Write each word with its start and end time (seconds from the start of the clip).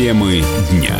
Темы 0.00 0.42
дня 0.70 0.98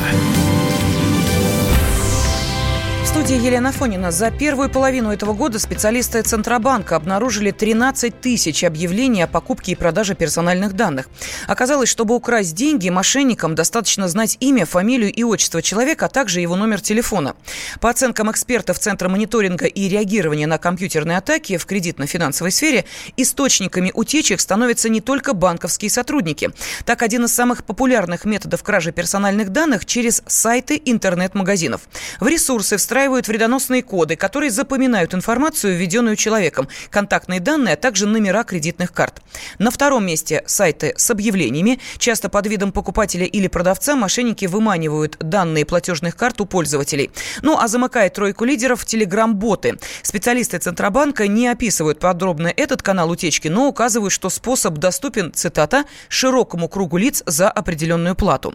студии 3.20 3.44
Елена 3.44 3.70
Фонина. 3.70 4.10
За 4.12 4.30
первую 4.30 4.70
половину 4.70 5.12
этого 5.12 5.34
года 5.34 5.58
специалисты 5.58 6.22
Центробанка 6.22 6.96
обнаружили 6.96 7.50
13 7.50 8.18
тысяч 8.18 8.64
объявлений 8.64 9.20
о 9.20 9.26
покупке 9.26 9.72
и 9.72 9.74
продаже 9.74 10.14
персональных 10.14 10.72
данных. 10.72 11.10
Оказалось, 11.46 11.90
чтобы 11.90 12.14
украсть 12.14 12.54
деньги, 12.54 12.88
мошенникам 12.88 13.54
достаточно 13.54 14.08
знать 14.08 14.38
имя, 14.40 14.64
фамилию 14.64 15.12
и 15.12 15.22
отчество 15.22 15.60
человека, 15.60 16.06
а 16.06 16.08
также 16.08 16.40
его 16.40 16.56
номер 16.56 16.80
телефона. 16.80 17.36
По 17.82 17.90
оценкам 17.90 18.30
экспертов 18.30 18.78
Центра 18.78 19.10
мониторинга 19.10 19.66
и 19.66 19.86
реагирования 19.86 20.46
на 20.46 20.56
компьютерные 20.56 21.18
атаки 21.18 21.58
в 21.58 21.66
кредитно-финансовой 21.66 22.50
сфере, 22.50 22.86
источниками 23.18 23.92
утечек 23.92 24.40
становятся 24.40 24.88
не 24.88 25.02
только 25.02 25.34
банковские 25.34 25.90
сотрудники. 25.90 26.52
Так, 26.86 27.02
один 27.02 27.26
из 27.26 27.34
самых 27.34 27.64
популярных 27.64 28.24
методов 28.24 28.62
кражи 28.62 28.92
персональных 28.92 29.50
данных 29.50 29.84
через 29.84 30.22
сайты 30.26 30.80
интернет-магазинов. 30.82 31.82
В 32.18 32.26
ресурсы 32.26 32.78
встраиваются 32.78 33.09
встраивают 33.10 33.26
вредоносные 33.26 33.82
коды, 33.82 34.14
которые 34.14 34.52
запоминают 34.52 35.14
информацию, 35.14 35.76
введенную 35.76 36.14
человеком, 36.14 36.68
контактные 36.90 37.40
данные, 37.40 37.74
а 37.74 37.76
также 37.76 38.06
номера 38.06 38.44
кредитных 38.44 38.92
карт. 38.92 39.20
На 39.58 39.72
втором 39.72 40.06
месте 40.06 40.44
сайты 40.46 40.94
с 40.96 41.10
объявлениями. 41.10 41.80
Часто 41.98 42.28
под 42.28 42.46
видом 42.46 42.70
покупателя 42.70 43.26
или 43.26 43.48
продавца 43.48 43.96
мошенники 43.96 44.46
выманивают 44.46 45.16
данные 45.18 45.64
платежных 45.64 46.14
карт 46.14 46.40
у 46.40 46.46
пользователей. 46.46 47.10
Ну 47.42 47.58
а 47.58 47.66
замыкает 47.66 48.14
тройку 48.14 48.44
лидеров 48.44 48.84
телеграм-боты. 48.84 49.78
Специалисты 50.02 50.58
Центробанка 50.58 51.26
не 51.26 51.48
описывают 51.48 51.98
подробно 51.98 52.52
этот 52.56 52.80
канал 52.80 53.10
утечки, 53.10 53.48
но 53.48 53.66
указывают, 53.66 54.12
что 54.12 54.30
способ 54.30 54.74
доступен, 54.74 55.32
цитата, 55.32 55.84
широкому 56.08 56.68
кругу 56.68 56.96
лиц 56.96 57.24
за 57.26 57.50
определенную 57.50 58.14
плату. 58.14 58.54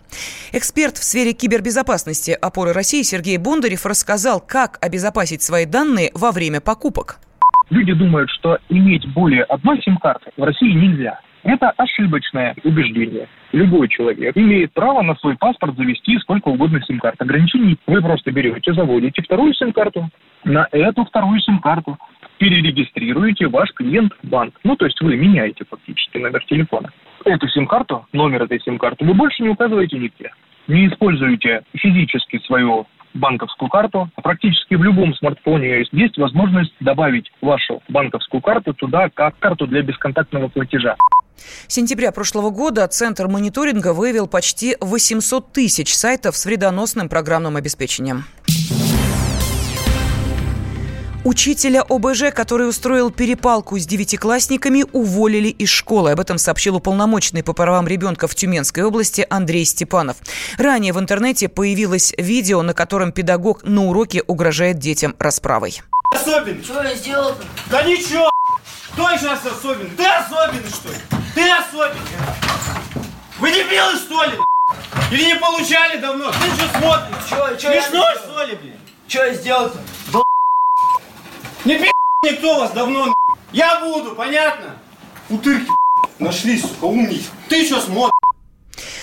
Эксперт 0.53 0.97
в 0.97 1.03
сфере 1.03 1.33
кибербезопасности 1.33 2.31
опоры 2.31 2.71
России 2.71 3.01
Сергей 3.01 3.35
Бондарев 3.35 3.85
рассказал, 3.85 4.44
как 4.47 4.77
обезопасить 4.81 5.41
свои 5.41 5.65
данные 5.65 6.11
во 6.13 6.31
время 6.31 6.61
покупок. 6.61 7.17
Люди 7.69 7.93
думают, 7.93 8.29
что 8.29 8.59
иметь 8.69 9.07
более 9.13 9.43
одной 9.43 9.81
сим-карты 9.81 10.31
в 10.37 10.43
России 10.43 10.71
нельзя. 10.71 11.19
Это 11.43 11.69
ошибочное 11.77 12.55
убеждение. 12.63 13.27
Любой 13.51 13.87
человек 13.87 14.35
имеет 14.35 14.73
право 14.73 15.03
на 15.03 15.15
свой 15.15 15.35
паспорт 15.35 15.75
завести 15.77 16.17
сколько 16.19 16.47
угодно 16.49 16.81
сим-карт. 16.81 17.21
Ограничений 17.21 17.77
вы 17.85 18.01
просто 18.01 18.31
берете, 18.31 18.73
заводите 18.73 19.21
вторую 19.21 19.53
сим-карту, 19.53 20.09
на 20.43 20.67
эту 20.71 21.05
вторую 21.05 21.39
сим-карту 21.39 21.97
перерегистрируете 22.39 23.47
ваш 23.47 23.71
клиент 23.73 24.13
в 24.23 24.27
банк. 24.27 24.55
Ну, 24.63 24.75
то 24.75 24.85
есть 24.85 24.99
вы 25.01 25.15
меняете 25.15 25.65
фактически 25.69 26.17
номер 26.17 26.43
телефона. 26.45 26.91
Эту 27.23 27.47
сим-карту, 27.49 28.05
номер 28.11 28.43
этой 28.43 28.59
сим-карты 28.61 29.05
вы 29.05 29.13
больше 29.13 29.43
не 29.43 29.49
указываете 29.49 29.97
нигде. 29.97 30.31
Не 30.67 30.87
используете 30.87 31.61
физически 31.75 32.39
свою 32.45 32.87
банковскую 33.15 33.69
карту. 33.69 34.09
Практически 34.21 34.75
в 34.75 34.83
любом 34.83 35.15
смартфоне 35.15 35.85
есть 35.91 36.17
возможность 36.17 36.73
добавить 36.79 37.31
вашу 37.41 37.81
банковскую 37.89 38.41
карту 38.41 38.73
туда 38.73 39.09
как 39.13 39.37
карту 39.39 39.67
для 39.67 39.81
бесконтактного 39.81 40.49
платежа. 40.49 40.95
С 41.67 41.73
сентября 41.73 42.11
прошлого 42.11 42.49
года 42.49 42.87
Центр 42.87 43.27
мониторинга 43.27 43.93
выявил 43.93 44.27
почти 44.27 44.77
800 44.79 45.51
тысяч 45.51 45.93
сайтов 45.93 46.37
с 46.37 46.45
вредоносным 46.45 47.09
программным 47.09 47.55
обеспечением. 47.55 48.23
Учителя 51.25 51.81
ОБЖ, 51.81 52.31
который 52.35 52.69
устроил 52.69 53.09
перепалку 53.09 53.79
с 53.79 53.87
девятиклассниками, 53.87 54.85
уволили 54.91 55.47
из 55.47 55.69
школы. 55.69 56.11
Об 56.11 56.19
этом 56.19 56.37
сообщил 56.37 56.75
уполномоченный 56.75 57.41
по 57.41 57.53
правам 57.53 57.87
ребенка 57.87 58.27
в 58.27 58.35
Тюменской 58.35 58.83
области 58.83 59.25
Андрей 59.27 59.65
Степанов. 59.65 60.17
Ранее 60.59 60.93
в 60.93 60.99
интернете 60.99 61.49
появилось 61.49 62.13
видео, 62.19 62.61
на 62.61 62.75
котором 62.75 63.11
педагог 63.11 63.63
на 63.63 63.85
уроке 63.85 64.21
угрожает 64.27 64.77
детям 64.77 65.15
расправой. 65.17 65.81
Особенный. 66.13 66.63
Что 66.63 66.83
я 66.83 66.93
сделал-то? 66.93 67.43
Да 67.71 67.81
ничего. 67.81 68.29
Кто 68.93 69.09
сейчас 69.17 69.43
особенный? 69.47 69.89
Ты 69.97 70.05
особенный, 70.05 70.69
что 70.69 70.89
ли? 70.89 70.97
Ты 71.33 71.49
особенный. 71.49 72.01
Вы 73.39 73.49
дебилы, 73.49 73.95
что 73.97 74.23
ли? 74.25 74.33
Или 75.11 75.25
не 75.25 75.35
получали 75.37 75.99
давно? 75.99 76.31
Ты 76.31 76.37
что 76.55 76.77
смотришь? 76.77 77.25
Что, 77.25 77.59
что 77.59 77.71
Смешно, 77.71 78.05
что 78.23 78.43
ли, 78.43 78.55
блин? 78.57 78.75
Что 79.07 79.25
я 79.25 79.33
сделал-то? 79.33 79.79
Не 81.65 81.79
пи*** 81.79 81.91
никто 82.23 82.59
вас 82.59 82.71
давно, 82.73 83.11
Я 83.51 83.79
буду, 83.79 84.13
понятно? 84.13 84.75
Утырки, 85.29 85.71
нашлись, 86.19 86.63
умники. 86.79 87.23
Ты 87.49 87.65
что 87.65 87.81
смотришь? 87.81 88.11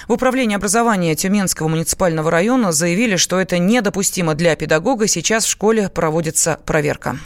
В 0.07 0.13
управлении 0.13 0.55
образования 0.55 1.17
Тюменского 1.17 1.67
муниципального 1.67 2.31
района 2.31 2.71
заявили, 2.71 3.17
что 3.17 3.41
это 3.41 3.59
недопустимо 3.59 4.35
для 4.35 4.55
педагога. 4.55 5.09
Сейчас 5.09 5.45
в 5.45 5.51
школе 5.51 5.89
проводится 5.89 6.61
проверка. 6.65 7.19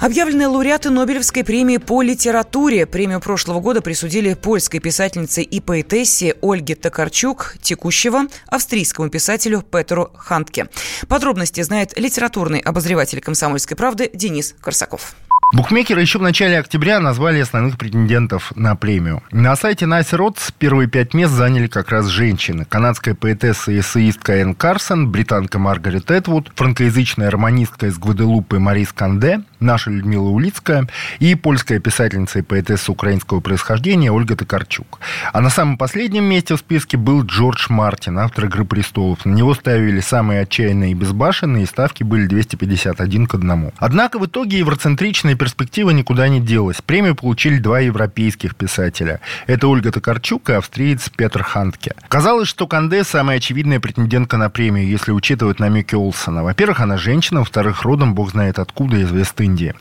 Объявленные 0.00 0.46
лауреаты 0.46 0.90
Нобелевской 0.90 1.42
премии 1.42 1.78
по 1.78 2.02
литературе. 2.02 2.86
Премию 2.86 3.20
прошлого 3.20 3.58
года 3.58 3.82
присудили 3.82 4.34
польской 4.34 4.78
писательнице 4.78 5.42
и 5.42 5.60
поэтессе 5.60 6.36
Ольге 6.40 6.76
Токарчук, 6.76 7.56
текущего 7.60 8.22
австрийскому 8.46 9.10
писателю 9.10 9.62
Петру 9.62 10.10
Хантке. 10.16 10.68
Подробности 11.08 11.62
знает 11.62 11.98
литературный 11.98 12.60
обозреватель 12.60 13.20
«Комсомольской 13.20 13.76
правды» 13.76 14.08
Денис 14.14 14.54
Корсаков. 14.60 15.16
Букмекеры 15.50 16.02
еще 16.02 16.18
в 16.18 16.22
начале 16.22 16.58
октября 16.58 17.00
назвали 17.00 17.40
основных 17.40 17.78
претендентов 17.78 18.52
на 18.54 18.76
премию. 18.76 19.22
На 19.32 19.56
сайте 19.56 19.86
Nicer 19.86 20.12
Odds 20.12 20.50
первые 20.52 20.88
пять 20.88 21.14
мест 21.14 21.32
заняли 21.32 21.68
как 21.68 21.88
раз 21.88 22.06
женщины. 22.06 22.66
Канадская 22.66 23.14
поэтесса 23.14 23.72
и 23.72 23.80
эссеистка 23.80 24.34
Энн 24.34 24.54
Карсон, 24.54 25.10
британка 25.10 25.58
Маргарет 25.58 26.10
Этвуд, 26.10 26.52
франкоязычная 26.54 27.30
романистка 27.30 27.86
из 27.86 27.96
Гваделупы 27.96 28.58
Мариз 28.58 28.92
Конде, 28.92 29.40
наша 29.58 29.90
Людмила 29.90 30.28
Улицкая 30.28 30.86
и 31.18 31.34
польская 31.34 31.78
писательница 31.78 32.40
и 32.40 32.42
поэтесса 32.42 32.92
украинского 32.92 33.40
происхождения 33.40 34.12
Ольга 34.12 34.36
Токарчук. 34.36 35.00
А 35.32 35.40
на 35.40 35.48
самом 35.48 35.78
последнем 35.78 36.24
месте 36.24 36.56
в 36.56 36.58
списке 36.58 36.98
был 36.98 37.24
Джордж 37.24 37.68
Мартин, 37.70 38.18
автор 38.18 38.44
«Игры 38.44 38.66
престолов». 38.66 39.24
На 39.24 39.32
него 39.32 39.54
ставили 39.54 40.00
самые 40.00 40.42
отчаянные 40.42 40.90
и 40.90 40.94
безбашенные, 40.94 41.62
и 41.62 41.66
ставки 41.66 42.02
были 42.02 42.26
251 42.26 43.26
к 43.26 43.34
1. 43.34 43.72
Однако 43.78 44.18
в 44.18 44.26
итоге 44.26 44.58
евроцентричная 44.58 45.37
перспектива 45.38 45.90
никуда 45.90 46.28
не 46.28 46.40
делась. 46.40 46.82
Премию 46.82 47.14
получили 47.14 47.58
два 47.58 47.80
европейских 47.80 48.54
писателя. 48.54 49.20
Это 49.46 49.68
Ольга 49.68 49.90
Токарчук 49.90 50.50
и 50.50 50.52
австриец 50.52 51.08
Петр 51.16 51.42
Хантке. 51.42 51.94
Казалось, 52.08 52.48
что 52.48 52.66
Канде 52.66 53.04
самая 53.04 53.38
очевидная 53.38 53.80
претендентка 53.80 54.36
на 54.36 54.50
премию, 54.50 54.86
если 54.86 55.12
учитывать 55.12 55.60
намеки 55.60 55.94
Олсона. 55.94 56.42
Во-первых, 56.42 56.80
она 56.80 56.98
женщина, 56.98 57.40
во-вторых, 57.40 57.82
родом 57.82 58.14
бог 58.14 58.32
знает 58.32 58.58
откуда, 58.58 58.96
из 58.96 59.10
Вест-Индии. 59.10 59.74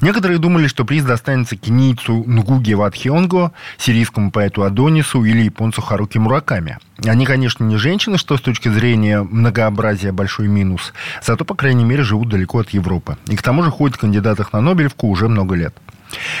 Некоторые 0.00 0.38
думали, 0.38 0.66
что 0.66 0.84
приз 0.84 1.04
достанется 1.04 1.56
кенийцу 1.56 2.24
Нгуги 2.26 2.74
Ватхионго, 2.74 3.52
сирийскому 3.78 4.30
поэту 4.30 4.62
Адонису 4.62 5.24
или 5.24 5.42
японцу 5.42 5.82
Харуки 5.82 6.18
Мураками. 6.18 6.78
Они, 7.04 7.26
конечно, 7.26 7.64
не 7.64 7.76
женщины, 7.76 8.18
что 8.18 8.36
с 8.36 8.40
точки 8.40 8.68
зрения 8.68 9.22
многообразия 9.22 10.12
большой 10.12 10.48
минус, 10.48 10.92
зато, 11.22 11.44
по 11.44 11.54
крайней 11.54 11.84
мере, 11.84 12.02
живут 12.02 12.28
далеко 12.28 12.60
от 12.60 12.70
Европы. 12.70 13.16
И 13.26 13.36
к 13.36 13.42
тому 13.42 13.62
же 13.62 13.70
ходят 13.70 13.96
в 13.96 14.00
кандидатах 14.00 14.52
на 14.52 14.60
Нобелевку 14.60 15.08
уже 15.08 15.28
много 15.28 15.54
лет. 15.54 15.74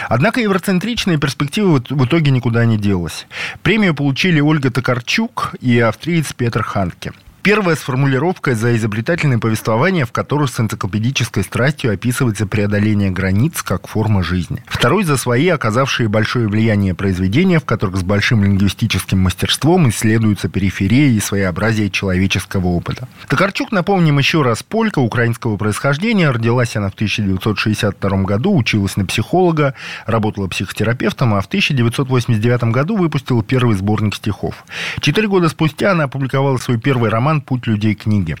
Однако 0.08 0.40
евроцентричная 0.40 1.18
перспектива 1.18 1.82
в 1.88 2.04
итоге 2.04 2.30
никуда 2.30 2.64
не 2.64 2.76
делась. 2.76 3.26
Премию 3.62 3.94
получили 3.94 4.40
Ольга 4.40 4.70
Токарчук 4.70 5.54
и 5.60 5.78
австриец 5.78 6.32
Петр 6.34 6.62
Ханке. 6.62 7.12
Первая 7.42 7.74
с 7.74 7.80
формулировкой 7.80 8.54
за 8.54 8.76
изобретательное 8.76 9.38
повествование, 9.38 10.04
в 10.04 10.12
котором 10.12 10.46
с 10.46 10.60
энциклопедической 10.60 11.42
страстью 11.42 11.92
описывается 11.92 12.46
преодоление 12.46 13.10
границ 13.10 13.64
как 13.64 13.88
форма 13.88 14.22
жизни. 14.22 14.62
Второй 14.68 15.02
за 15.02 15.16
свои, 15.16 15.48
оказавшие 15.48 16.08
большое 16.08 16.46
влияние 16.46 16.94
произведения, 16.94 17.58
в 17.58 17.64
которых 17.64 17.96
с 17.96 18.04
большим 18.04 18.44
лингвистическим 18.44 19.18
мастерством 19.18 19.88
исследуются 19.88 20.48
периферии 20.48 21.14
и 21.14 21.18
своеобразие 21.20 21.90
человеческого 21.90 22.68
опыта. 22.68 23.08
Токарчук, 23.26 23.72
напомним 23.72 24.18
еще 24.18 24.42
раз, 24.42 24.62
полька 24.62 25.00
украинского 25.00 25.56
происхождения, 25.56 26.30
родилась 26.30 26.76
она 26.76 26.90
в 26.90 26.94
1962 26.94 28.22
году, 28.22 28.56
училась 28.56 28.96
на 28.96 29.04
психолога, 29.04 29.74
работала 30.06 30.46
психотерапевтом, 30.46 31.34
а 31.34 31.40
в 31.40 31.46
1989 31.46 32.62
году 32.70 32.96
выпустила 32.96 33.42
первый 33.42 33.74
сборник 33.74 34.14
стихов. 34.14 34.64
Четыре 35.00 35.26
года 35.26 35.48
спустя 35.48 35.90
она 35.90 36.04
опубликовала 36.04 36.58
свой 36.58 36.78
первый 36.78 37.10
роман 37.10 37.31
роман 37.32 37.40
«Путь 37.40 37.66
людей 37.66 37.94
книги». 37.94 38.36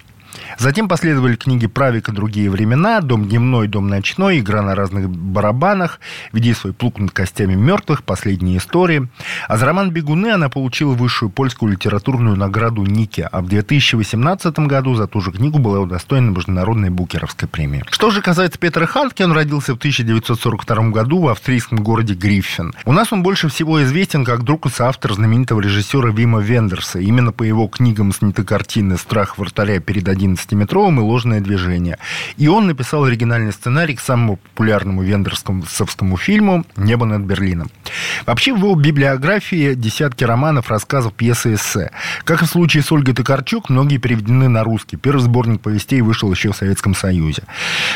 Затем 0.58 0.88
последовали 0.88 1.36
книги 1.36 1.66
«Правик 1.66 2.08
и 2.08 2.12
другие 2.12 2.50
времена», 2.50 3.00
«Дом 3.00 3.28
дневной, 3.28 3.68
дом 3.68 3.88
ночной», 3.88 4.40
«Игра 4.40 4.62
на 4.62 4.74
разных 4.74 5.08
барабанах», 5.08 6.00
«Веди 6.32 6.54
свой 6.54 6.72
плуг 6.72 6.98
над 6.98 7.10
костями 7.10 7.54
мертвых», 7.54 8.02
«Последние 8.04 8.58
истории». 8.58 9.08
А 9.48 9.56
за 9.56 9.66
роман 9.66 9.90
«Бегуны» 9.90 10.28
она 10.28 10.48
получила 10.48 10.94
высшую 10.94 11.30
польскую 11.30 11.72
литературную 11.72 12.36
награду 12.36 12.84
Ники, 12.84 13.26
а 13.30 13.40
в 13.40 13.48
2018 13.48 14.58
году 14.60 14.94
за 14.94 15.06
ту 15.06 15.20
же 15.20 15.32
книгу 15.32 15.58
была 15.58 15.80
удостоена 15.80 16.30
Международной 16.30 16.90
Букеровской 16.90 17.48
премии. 17.48 17.84
Что 17.90 18.10
же 18.10 18.22
касается 18.22 18.58
Петра 18.58 18.86
Хантки, 18.86 19.22
он 19.22 19.32
родился 19.32 19.74
в 19.74 19.78
1942 19.78 20.90
году 20.90 21.20
в 21.20 21.28
австрийском 21.28 21.78
городе 21.78 22.14
Гриффин. 22.14 22.74
У 22.84 22.92
нас 22.92 23.12
он 23.12 23.22
больше 23.22 23.48
всего 23.48 23.82
известен 23.82 24.24
как 24.24 24.42
друг 24.42 24.66
и 24.66 24.70
соавтор 24.70 25.14
знаменитого 25.14 25.60
режиссера 25.60 26.10
Вима 26.10 26.40
Вендерса. 26.40 26.98
Именно 26.98 27.32
по 27.32 27.42
его 27.42 27.66
книгам 27.68 28.12
сняты 28.12 28.44
картины 28.44 28.96
«Страх 28.96 29.38
вратаря 29.38 29.80
перед 29.80 30.08
11-метровым» 30.26 31.00
и 31.00 31.02
«Ложное 31.02 31.40
движение». 31.40 31.98
И 32.36 32.48
он 32.48 32.66
написал 32.66 33.04
оригинальный 33.04 33.52
сценарий 33.52 33.94
к 33.94 34.00
самому 34.00 34.36
популярному 34.36 35.02
вендерскому 35.02 36.16
фильму 36.16 36.64
«Небо 36.76 37.06
над 37.06 37.22
Берлином». 37.22 37.70
Вообще 38.26 38.52
в 38.52 38.58
его 38.58 38.74
библиографии 38.74 39.74
десятки 39.74 40.24
романов, 40.24 40.70
рассказов, 40.70 41.14
пьесы, 41.14 41.54
эссе. 41.54 41.90
Как 42.24 42.42
и 42.42 42.46
в 42.46 42.48
случае 42.48 42.82
с 42.82 42.92
Ольгой 42.92 43.14
Токарчук, 43.14 43.68
многие 43.68 43.98
переведены 43.98 44.48
на 44.48 44.64
русский. 44.64 44.96
Первый 44.96 45.20
сборник 45.20 45.60
повестей 45.60 46.00
вышел 46.00 46.30
еще 46.30 46.52
в 46.52 46.56
Советском 46.56 46.94
Союзе. 46.94 47.42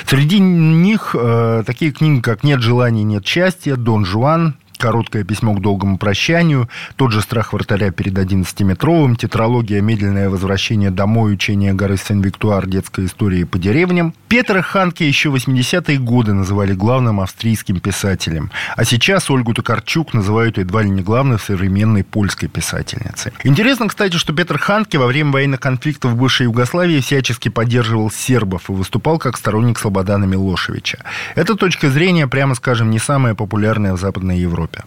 Среди 0.06 0.38
них 0.38 1.14
э, 1.18 1.62
такие 1.66 1.92
книги, 1.92 2.20
как 2.20 2.44
«Нет 2.44 2.60
желания, 2.60 3.02
нет 3.02 3.26
счастья», 3.26 3.76
«Дон 3.76 4.04
Жуан», 4.04 4.56
Короткое 4.78 5.24
письмо 5.24 5.54
к 5.54 5.60
долгому 5.60 5.96
прощанию, 5.98 6.68
тот 6.96 7.12
же 7.12 7.20
страх 7.22 7.52
вратаря 7.52 7.90
перед 7.90 8.14
11-метровым, 8.14 9.16
тетралогия 9.16 9.80
«Медленное 9.80 10.28
возвращение 10.28 10.90
домой», 10.90 11.32
учение 11.32 11.72
горы 11.72 11.96
Сен-Виктуар, 11.96 12.66
детская 12.66 13.06
история 13.06 13.46
по 13.46 13.58
деревням. 13.58 14.14
Петра 14.28 14.60
Ханке 14.60 15.08
еще 15.08 15.30
80-е 15.30 15.98
годы 15.98 16.34
называли 16.34 16.74
главным 16.74 17.20
австрийским 17.20 17.80
писателем, 17.80 18.50
а 18.76 18.84
сейчас 18.84 19.30
Ольгу 19.30 19.54
Токарчук 19.54 20.12
называют 20.12 20.58
едва 20.58 20.82
ли 20.82 20.90
не 20.90 21.02
главной 21.02 21.38
современной 21.38 22.04
польской 22.04 22.48
писательницей. 22.48 23.32
Интересно, 23.44 23.88
кстати, 23.88 24.16
что 24.16 24.34
Петр 24.34 24.58
Ханке 24.58 24.98
во 24.98 25.06
время 25.06 25.32
военных 25.32 25.60
конфликтов 25.60 26.12
в 26.12 26.16
бывшей 26.16 26.44
Югославии 26.44 27.00
всячески 27.00 27.48
поддерживал 27.48 28.10
сербов 28.10 28.68
и 28.68 28.72
выступал 28.72 29.18
как 29.18 29.36
сторонник 29.36 29.78
Слободана 29.78 30.24
Милошевича. 30.24 30.98
Эта 31.34 31.54
точка 31.54 31.90
зрения, 31.90 32.26
прямо 32.26 32.54
скажем, 32.54 32.90
не 32.90 32.98
самая 32.98 33.34
популярная 33.34 33.94
в 33.94 34.00
Западной 34.00 34.38
Европе. 34.38 34.65
Европе. 34.66 34.84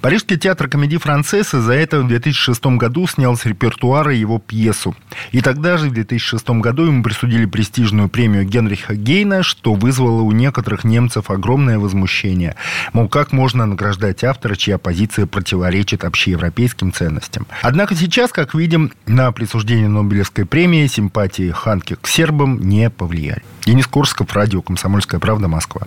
Парижский 0.00 0.36
театр 0.36 0.68
комедии 0.68 0.96
«Францесса» 0.96 1.60
за 1.60 1.72
это 1.72 2.00
в 2.00 2.08
2006 2.08 2.66
году 2.78 3.06
снял 3.06 3.36
с 3.36 3.46
репертуара 3.46 4.12
его 4.12 4.38
пьесу. 4.38 4.94
И 5.30 5.40
тогда 5.40 5.76
же, 5.76 5.88
в 5.88 5.92
2006 5.92 6.50
году, 6.50 6.86
ему 6.86 7.02
присудили 7.02 7.46
престижную 7.46 8.08
премию 8.08 8.44
Генриха 8.44 8.94
Гейна, 8.94 9.42
что 9.42 9.74
вызвало 9.74 10.22
у 10.22 10.32
некоторых 10.32 10.84
немцев 10.84 11.30
огромное 11.30 11.78
возмущение. 11.78 12.56
Мол, 12.92 13.08
как 13.08 13.32
можно 13.32 13.66
награждать 13.66 14.24
автора, 14.24 14.56
чья 14.56 14.78
позиция 14.78 15.26
противоречит 15.26 16.04
общеевропейским 16.04 16.92
ценностям. 16.92 17.46
Однако 17.62 17.94
сейчас, 17.94 18.32
как 18.32 18.54
видим, 18.54 18.92
на 19.06 19.30
присуждение 19.32 19.88
Нобелевской 19.88 20.44
премии 20.44 20.86
симпатии 20.86 21.50
Ханки 21.50 21.96
к 22.00 22.06
сербам 22.08 22.60
не 22.60 22.90
повлияли. 22.90 23.42
Денис 23.64 23.86
Корсков, 23.86 24.32
радио 24.32 24.60
«Комсомольская 24.60 25.20
правда», 25.20 25.48
Москва. 25.48 25.86